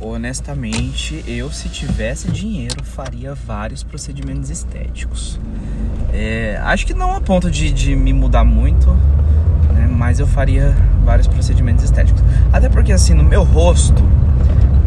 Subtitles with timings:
[0.00, 5.38] honestamente, eu se tivesse dinheiro faria vários procedimentos estéticos.
[6.12, 8.90] É, acho que não a ponto de, de me mudar muito,
[9.72, 10.74] né, mas eu faria
[11.04, 12.22] vários procedimentos estéticos.
[12.52, 14.02] Até porque assim, no meu rosto,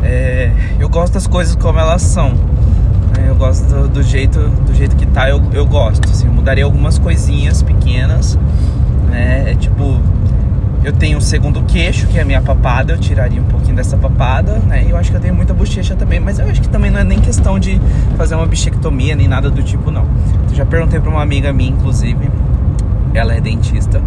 [0.03, 2.31] é, eu gosto das coisas como elas são.
[2.31, 6.09] Né, eu gosto do, do, jeito, do jeito que tá, eu, eu gosto.
[6.09, 8.37] Assim, eu mudaria algumas coisinhas pequenas.
[9.09, 10.01] Né, é tipo
[10.83, 13.95] eu tenho o segundo queixo, que é a minha papada, eu tiraria um pouquinho dessa
[13.95, 14.83] papada, né?
[14.85, 16.99] E eu acho que eu tenho muita bochecha também, mas eu acho que também não
[16.99, 17.79] é nem questão de
[18.17, 20.05] fazer uma bichectomia nem nada do tipo, não.
[20.49, 22.29] Eu já perguntei pra uma amiga minha, inclusive,
[23.13, 24.01] ela é dentista,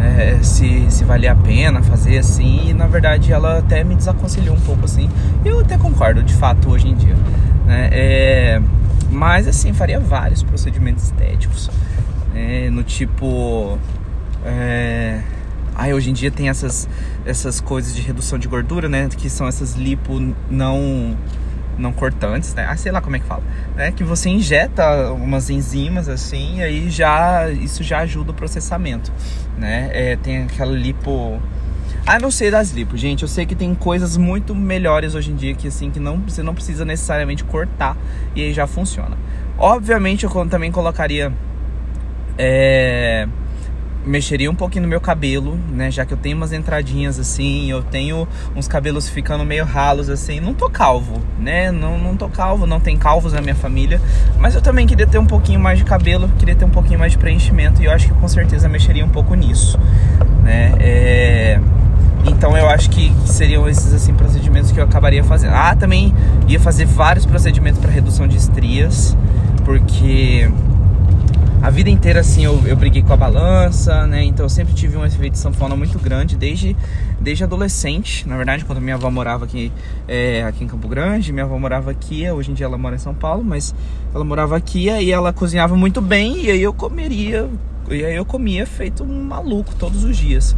[0.00, 4.56] é, se, se valia a pena fazer assim, e na verdade ela até me desaconselhou
[4.56, 5.08] um pouco assim.
[5.44, 7.16] E eu até concordo, de fato, hoje em dia.
[7.64, 7.90] Né?
[7.92, 8.62] É,
[9.10, 11.70] mas assim, faria vários procedimentos estéticos,
[12.34, 12.70] né?
[12.70, 13.78] no tipo.
[14.44, 15.20] É,
[15.78, 16.88] Ai, hoje em dia tem essas,
[17.24, 19.08] essas coisas de redução de gordura, né?
[19.16, 21.16] Que são essas lipo não
[21.78, 22.66] não cortantes, né?
[22.68, 23.44] Ah, sei lá como é que fala.
[23.76, 29.12] É que você injeta umas enzimas assim, e aí já isso já ajuda o processamento,
[29.56, 29.88] né?
[29.92, 31.40] É, tem aquela lipo
[32.04, 33.22] ah, não sei das lipo, gente.
[33.22, 36.42] Eu sei que tem coisas muito melhores hoje em dia que assim que não você
[36.42, 37.96] não precisa necessariamente cortar
[38.34, 39.16] e aí já funciona.
[39.56, 41.32] Obviamente eu também colocaria
[42.36, 43.28] é,
[44.04, 45.90] mexeria um pouquinho no meu cabelo, né?
[45.90, 50.40] Já que eu tenho umas entradinhas assim, eu tenho uns cabelos ficando meio ralos assim.
[50.40, 51.70] Não tô calvo, né?
[51.70, 54.00] Não, não tô calvo, não tem calvos na minha família.
[54.38, 57.12] Mas eu também queria ter um pouquinho mais de cabelo, queria ter um pouquinho mais
[57.12, 57.82] de preenchimento.
[57.82, 59.78] E eu acho que com certeza mexeria um pouco nisso,
[60.42, 60.72] né?
[60.80, 61.60] É...
[62.24, 65.54] Então eu acho que seriam esses assim procedimentos que eu acabaria fazendo.
[65.54, 66.14] Ah, também
[66.46, 69.16] ia fazer vários procedimentos para redução de estrias,
[69.64, 70.50] porque
[71.60, 74.22] a vida inteira, assim, eu, eu briguei com a balança, né?
[74.22, 76.76] Então eu sempre tive um efeito de sanfona muito grande, desde,
[77.20, 78.28] desde adolescente.
[78.28, 79.72] Na verdade, quando minha avó morava aqui,
[80.06, 82.98] é, aqui em Campo Grande, minha avó morava aqui, hoje em dia ela mora em
[82.98, 83.74] São Paulo, mas
[84.14, 87.48] ela morava aqui e ela cozinhava muito bem e aí eu comeria,
[87.90, 90.54] e aí eu comia feito um maluco todos os dias.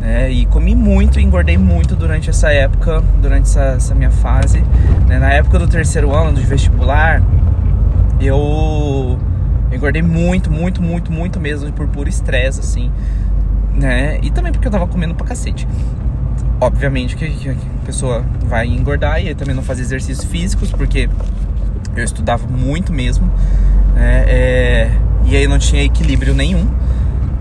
[0.00, 4.62] É, e comi muito, engordei muito durante essa época, durante essa, essa minha fase.
[5.08, 5.18] Né?
[5.18, 7.20] Na época do terceiro ano, do vestibular,
[8.20, 9.15] eu
[9.76, 12.90] engordei muito, muito, muito, muito mesmo por puro estresse, assim,
[13.74, 14.18] né?
[14.22, 15.66] E também porque eu tava comendo pra cacete.
[16.60, 21.08] Obviamente que, a pessoa vai engordar e também não fazer exercícios físicos, porque
[21.94, 23.30] eu estudava muito mesmo,
[23.94, 24.24] né?
[24.26, 24.90] É,
[25.24, 26.66] e aí não tinha equilíbrio nenhum.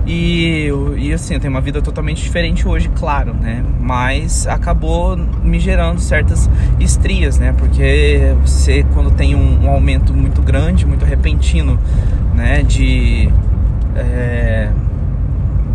[0.08, 3.64] E, e assim, eu tenho uma vida totalmente diferente hoje, claro, né?
[3.80, 6.50] Mas acabou me gerando certas
[6.80, 7.56] estrias, né?
[7.58, 11.80] Porque você, quando tem um, um aumento muito grande, muito repentino,
[12.36, 12.62] né?
[12.62, 13.30] De,
[13.96, 14.70] é,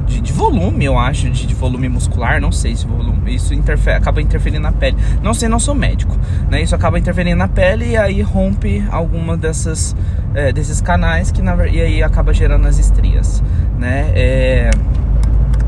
[0.07, 3.35] de, de, volume, eu acho, de, de, volume muscular, não sei se volume.
[3.35, 4.97] Isso interfere, acaba interferindo na pele.
[5.25, 6.17] Não sei, não sou médico,
[6.49, 6.63] né?
[6.63, 9.97] Isso acaba interferindo na pele e aí rompe alguma dessas
[10.35, 13.43] é, desses canais que na, e aí acaba gerando as estrias
[13.81, 14.13] né?
[14.15, 14.71] É...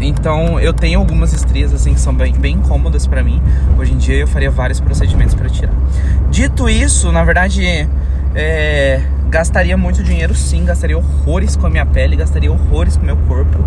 [0.01, 3.43] Então eu tenho algumas estrias assim que são bem, bem incômodas para mim.
[3.79, 5.73] Hoje em dia eu faria vários procedimentos para tirar.
[6.31, 7.89] Dito isso, na verdade,
[8.35, 9.03] é...
[9.31, 13.17] gastaria muito dinheiro sim, gastaria horrores com a minha pele, gastaria horrores com o meu
[13.17, 13.59] corpo.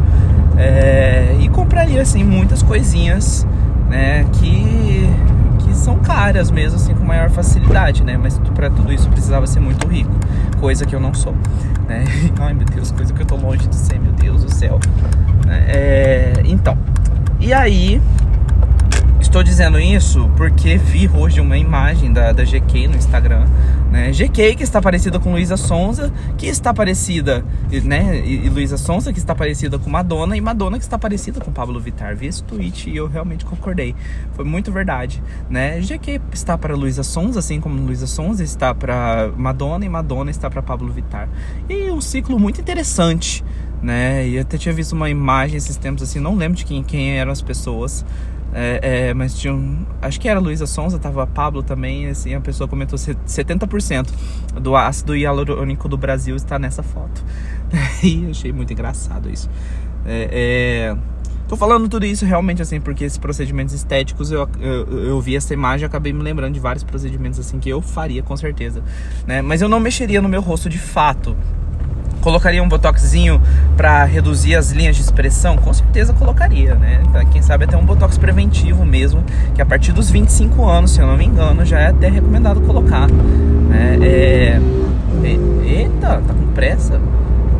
[0.57, 1.35] É...
[1.39, 3.45] E compraria assim muitas coisinhas,
[3.89, 4.25] né?
[4.33, 5.09] Que
[5.75, 8.17] são caras mesmo, assim, com maior facilidade, né?
[8.17, 10.11] Mas para tudo isso precisava ser muito rico,
[10.59, 11.33] coisa que eu não sou,
[11.87, 12.05] né?
[12.39, 14.79] Ai meu Deus, coisa que eu tô longe de ser, meu Deus do céu.
[15.67, 16.77] É, então,
[17.39, 18.01] e aí
[19.35, 23.45] Estou dizendo isso porque vi hoje uma imagem da, da GK no Instagram,
[23.91, 24.09] né?
[24.13, 27.43] GK que está parecida com Luísa Sonza, que está parecida,
[27.83, 28.21] né?
[28.25, 31.51] E, e Luísa Sonza que está parecida com Madonna e Madonna que está parecida com
[31.51, 32.15] Pablo Vittar.
[32.15, 33.93] Vi esse tweet e eu realmente concordei.
[34.31, 35.81] Foi muito verdade, né?
[35.81, 40.49] GK está para Luísa Sonza, assim como Luísa Sonza está para Madonna e Madonna está
[40.49, 41.27] para Pablo Vittar.
[41.67, 43.43] E um ciclo muito interessante,
[43.81, 44.25] né?
[44.25, 47.33] E até tinha visto uma imagem esses tempos assim, não lembro de quem, quem eram
[47.33, 48.05] as pessoas,
[48.57, 52.39] é, é, mas tinha um, acho que era Luísa Sonza, tava Pablo também, assim, a
[52.39, 54.07] pessoa comentou 70%
[54.61, 57.21] do ácido hialurônico do Brasil está nessa foto.
[58.01, 59.49] E achei muito engraçado isso.
[60.05, 60.97] É, é,
[61.49, 65.53] tô falando tudo isso realmente assim, porque esses procedimentos estéticos, eu, eu, eu vi essa
[65.53, 68.81] imagem e acabei me lembrando de vários procedimentos assim que eu faria com certeza,
[69.27, 69.41] né?
[69.41, 71.35] Mas eu não mexeria no meu rosto de fato,
[72.25, 73.39] Colocaria um botoxzinho
[73.77, 75.57] para reduzir as linhas de expressão?
[75.57, 77.03] Com certeza colocaria, né?
[77.31, 79.23] Quem sabe até um botox preventivo mesmo,
[79.53, 82.61] que a partir dos 25 anos, se eu não me engano, já é até recomendado
[82.61, 83.07] colocar.
[83.07, 83.99] Né?
[84.01, 84.59] É...
[85.23, 86.99] Eita, tá com pressa?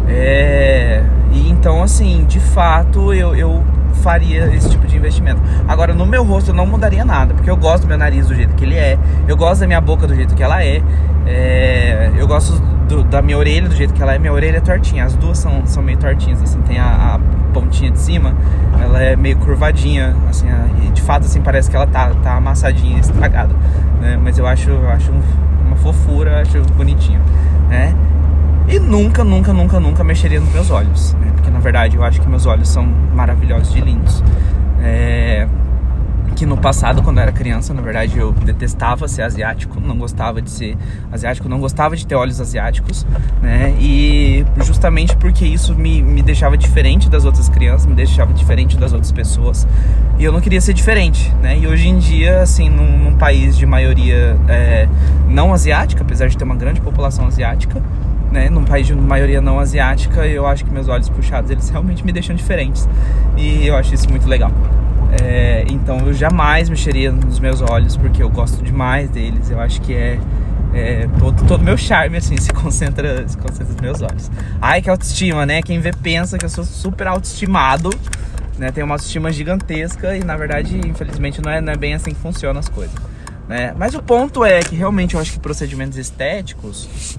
[0.08, 1.04] É...
[1.32, 3.64] E então, assim, de fato, eu, eu
[4.02, 5.40] faria esse tipo de investimento.
[5.68, 8.34] Agora, no meu rosto eu não mudaria nada, porque eu gosto do meu nariz do
[8.34, 8.98] jeito que ele é,
[9.28, 10.82] eu gosto da minha boca do jeito que ela é,
[11.28, 14.20] é eu gosto do, da minha orelha do jeito que ela é.
[14.20, 17.20] Minha orelha é tortinha, as duas são, são meio tortinhas, assim, tem a, a
[17.54, 18.36] pontinha de cima,
[18.82, 20.48] ela é meio curvadinha, assim,
[20.86, 23.54] e de fato, assim, parece que ela tá, tá amassadinha, estragada,
[24.02, 24.20] né?
[24.22, 25.12] Mas eu acho, eu acho
[25.66, 27.22] uma fofura, acho bonitinho,
[27.70, 27.94] né?
[28.68, 31.32] E nunca, nunca, nunca, nunca mexeria nos meus olhos, né?
[31.36, 32.84] Porque na verdade eu acho que meus olhos são
[33.14, 34.24] maravilhosos e lindos.
[34.82, 35.48] É...
[36.36, 40.42] Que no passado, quando eu era criança, na verdade eu detestava ser asiático, não gostava
[40.42, 40.78] de ser
[41.12, 43.06] asiático, não gostava de ter olhos asiáticos,
[43.42, 43.74] né?
[43.80, 48.92] E justamente porque isso me, me deixava diferente das outras crianças, me deixava diferente das
[48.92, 49.66] outras pessoas.
[50.20, 51.58] E eu não queria ser diferente, né?
[51.58, 54.90] E hoje em dia, assim, num, num país de maioria é,
[55.30, 57.82] não asiática, apesar de ter uma grande população asiática,
[58.32, 62.06] né, num país de maioria não asiática, eu acho que meus olhos puxados eles realmente
[62.06, 62.88] me deixam diferentes
[63.38, 64.52] e eu acho isso muito legal.
[65.24, 69.50] É, então eu jamais mexeria nos meus olhos porque eu gosto demais deles.
[69.50, 70.20] Eu acho que é,
[70.74, 74.32] é todo todo meu charme assim se concentra se concentra nos meus olhos.
[74.62, 75.62] Ai que autoestima, né?
[75.62, 77.90] Quem vê pensa que eu sou super autoestimado,
[78.58, 78.72] né?
[78.72, 82.20] Tenho uma autoestima gigantesca e na verdade infelizmente não é, não é bem assim que
[82.20, 82.96] funcionam as coisas.
[83.48, 83.74] Né?
[83.78, 87.18] Mas o ponto é que realmente eu acho que procedimentos estéticos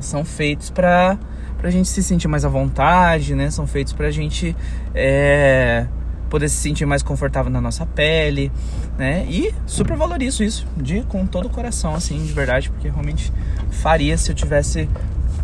[0.00, 1.16] são feitos para
[1.62, 3.48] a gente se sentir mais à vontade, né?
[3.50, 4.56] São feitos para a gente
[4.92, 5.86] é,
[6.32, 8.50] poder se sentir mais confortável na nossa pele,
[8.96, 9.26] né?
[9.28, 13.30] E super valorizo isso, de com todo o coração, assim, de verdade, porque realmente
[13.70, 14.88] faria se eu tivesse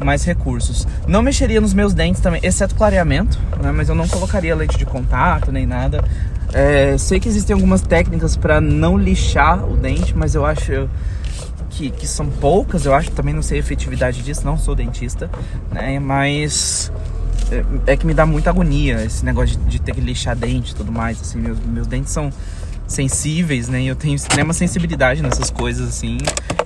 [0.02, 0.88] mais recursos.
[1.06, 3.70] Não mexeria nos meus dentes também, exceto clareamento, né?
[3.70, 6.02] Mas eu não colocaria leite de contato nem nada.
[6.55, 10.88] É, sei que existem algumas técnicas para não lixar o dente, mas eu acho
[11.69, 15.31] que, que são poucas, eu acho, também não sei a efetividade disso, não sou dentista,
[15.70, 16.00] né?
[16.00, 16.90] Mas
[17.50, 20.73] é, é que me dá muita agonia esse negócio de, de ter que lixar dente
[20.73, 22.31] e tudo mais, assim, meus, meus dentes são
[22.87, 23.83] sensíveis, né?
[23.83, 26.19] Eu tenho extrema sensibilidade nessas coisas, assim,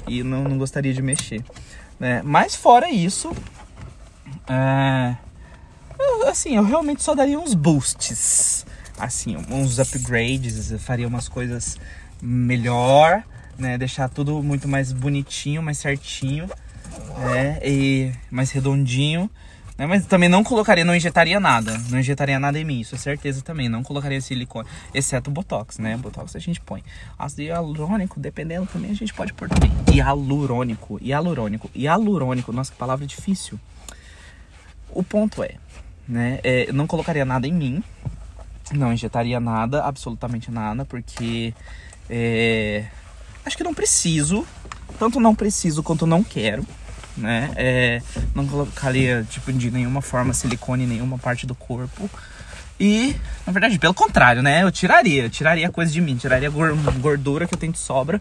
[0.07, 1.45] e não, não gostaria de mexer,
[1.99, 2.23] né?
[2.25, 3.33] Mas fora isso,
[4.49, 5.17] é...
[6.29, 8.65] assim, eu realmente só daria uns boosts,
[8.99, 11.77] assim, uns upgrades, eu faria umas coisas
[12.21, 13.23] melhor,
[13.59, 13.77] né?
[13.77, 16.49] Deixar tudo muito mais bonitinho, mais certinho,
[17.19, 17.59] né?
[17.65, 19.31] E mais redondinho.
[19.77, 19.87] Né?
[19.87, 21.79] Mas também não colocaria, não injetaria nada.
[21.91, 23.69] Não injetaria nada em mim, isso é certeza também.
[23.69, 25.97] Não colocaria silicone, exceto Botox, né?
[25.97, 26.83] Botox a gente põe.
[27.19, 29.73] Ácido hialurônico, dependendo também, a gente pode pôr também.
[29.93, 32.53] Hialurônico, hialurônico, hialurônico.
[32.53, 33.59] Nossa, que palavra difícil.
[34.91, 35.55] O ponto é,
[36.07, 36.39] né?
[36.45, 37.83] É, eu não colocaria nada em mim.
[38.73, 41.53] Não injetaria nada, absolutamente nada, porque
[42.09, 42.87] é,
[43.45, 44.47] Acho que não preciso.
[44.99, 46.65] Tanto não preciso quanto não quero.
[47.17, 47.51] Né?
[47.57, 48.03] É,
[48.35, 52.09] não colocaria tipo, de nenhuma forma silicone em nenhuma parte do corpo.
[52.81, 53.15] E,
[53.47, 54.63] na verdade, pelo contrário, né?
[54.63, 58.21] Eu tiraria, eu tiraria coisa de mim, tiraria gordura que eu tenho de sobra.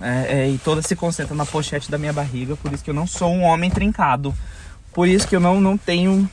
[0.00, 2.56] É, é, e toda se concentra na pochete da minha barriga.
[2.56, 4.34] Por isso que eu não sou um homem trincado.
[4.92, 6.28] Por isso que eu não, não tenho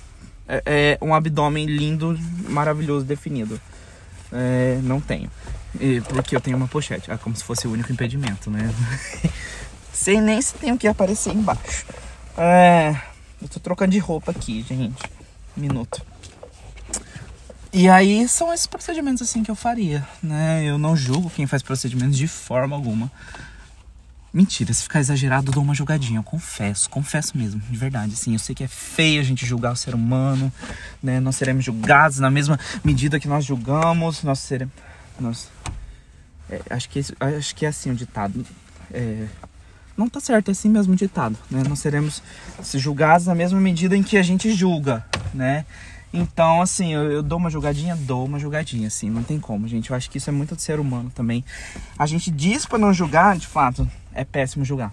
[0.48, 2.20] é, é um abdômen lindo,
[2.50, 3.60] maravilhoso, definido.
[4.32, 5.30] É, não tenho.
[5.80, 7.12] E, porque eu tenho uma pochete.
[7.12, 8.74] É como se fosse o único impedimento, né?
[10.02, 11.86] Sem nem se tem o que aparecer embaixo.
[12.36, 13.00] É,
[13.40, 15.04] eu tô trocando de roupa aqui, gente.
[15.56, 16.04] Minuto.
[17.72, 20.64] E aí são esses procedimentos assim que eu faria, né?
[20.66, 23.12] Eu não julgo quem faz procedimentos de forma alguma.
[24.34, 28.14] Mentira, se ficar exagerado, eu dou uma julgadinha, eu confesso, confesso mesmo, de verdade.
[28.14, 30.52] Assim, eu sei que é feio a gente julgar o ser humano,
[31.04, 31.20] né?
[31.20, 34.74] Nós seremos julgados na mesma medida que nós julgamos, nós seremos.
[35.20, 35.48] Nós,
[36.50, 38.44] é, acho, que, acho que é assim o ditado.
[38.92, 39.28] É,
[40.02, 41.64] não tá certo, é assim mesmo ditado, né?
[41.68, 42.22] Nós seremos
[42.74, 45.66] julgados na mesma medida em que a gente julga, né?
[46.14, 49.92] Então, assim, eu, eu, dou uma jogadinha, dou uma jogadinha, assim, não tem como, gente.
[49.92, 51.44] Eu acho que isso é muito do ser humano também.
[51.98, 54.92] A gente diz para não julgar, de fato, é péssimo julgar,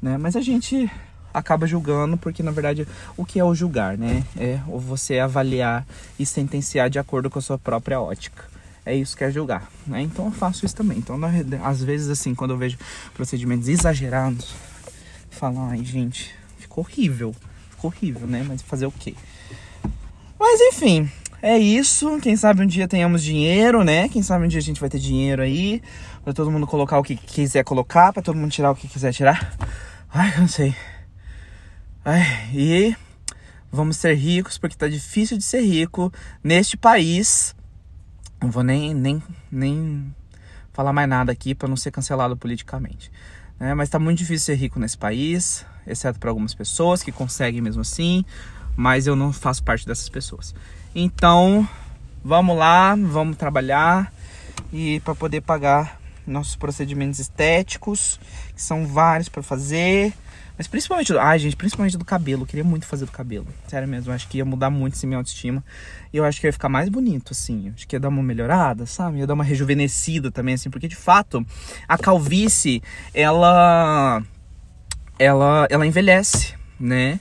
[0.00, 0.16] né?
[0.16, 0.90] Mas a gente
[1.34, 4.24] acaba julgando porque, na verdade, o que é o julgar, né?
[4.38, 5.84] É você avaliar
[6.18, 8.54] e sentenciar de acordo com a sua própria ótica
[8.86, 10.02] é isso que é julgar, né?
[10.02, 10.98] Então eu faço isso também.
[10.98, 11.18] Então,
[11.62, 12.76] às vezes, assim, quando eu vejo
[13.14, 14.54] procedimentos exagerados,
[15.30, 17.34] falo, ai, gente, ficou horrível,
[17.70, 18.44] ficou horrível, né?
[18.46, 19.14] Mas fazer o quê?
[20.38, 21.10] Mas enfim,
[21.40, 22.18] é isso.
[22.20, 24.08] Quem sabe um dia tenhamos dinheiro, né?
[24.08, 25.82] Quem sabe um dia a gente vai ter dinheiro aí
[26.22, 29.12] para todo mundo colocar o que quiser colocar, para todo mundo tirar o que quiser
[29.12, 29.56] tirar.
[30.12, 30.74] Ai, cansei.
[32.04, 32.96] Ai, e
[33.72, 36.12] vamos ser ricos porque tá difícil de ser rico
[36.42, 37.54] neste país
[38.44, 40.14] não vou nem, nem, nem
[40.72, 43.10] falar mais nada aqui para não ser cancelado politicamente.
[43.58, 43.72] Né?
[43.74, 47.80] Mas está muito difícil ser rico nesse país, exceto para algumas pessoas que conseguem mesmo
[47.80, 48.24] assim,
[48.76, 50.54] mas eu não faço parte dessas pessoas.
[50.94, 51.66] Então,
[52.22, 54.12] vamos lá, vamos trabalhar
[54.72, 58.20] e para poder pagar nossos procedimentos estéticos,
[58.54, 60.12] que são vários para fazer.
[60.56, 62.42] Mas principalmente, ai gente, principalmente do cabelo.
[62.42, 63.46] Eu queria muito fazer do cabelo.
[63.66, 65.64] Sério mesmo, acho que ia mudar muito esse minha autoestima.
[66.12, 67.72] E eu acho que ia ficar mais bonito, assim.
[67.74, 69.18] Acho que ia dar uma melhorada, sabe?
[69.18, 70.70] Ia dar uma rejuvenescida também, assim.
[70.70, 71.44] Porque de fato,
[71.88, 72.82] a calvície,
[73.12, 74.22] ela.
[75.18, 77.20] Ela, ela envelhece, né?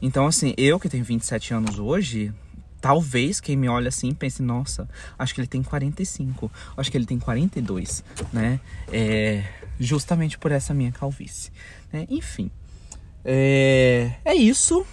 [0.00, 2.32] Então, assim, eu que tenho 27 anos hoje,
[2.80, 7.06] talvez quem me olha assim pense, nossa, acho que ele tem 45, acho que ele
[7.06, 8.60] tem 42, né?
[8.92, 9.44] É,
[9.78, 11.52] justamente por essa minha calvície.
[11.92, 12.06] Né?
[12.10, 12.50] Enfim,
[13.24, 14.86] é, é isso.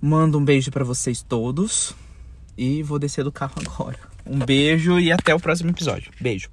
[0.00, 1.94] Mando um beijo para vocês todos
[2.56, 3.98] e vou descer do carro agora.
[4.26, 6.12] Um beijo e até o próximo episódio.
[6.20, 6.48] Beijo.